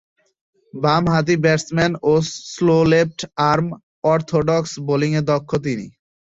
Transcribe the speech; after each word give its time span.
বামহাতি 0.73 1.35
ব্যাটসম্যান 1.43 1.91
ও 2.03 2.13
slow 2.47 2.77
left arm 2.91 3.67
orthodox 4.03 4.71
বোলিংয়ে 4.87 5.21
দক্ষ 5.29 5.49
তিনি। 5.65 5.85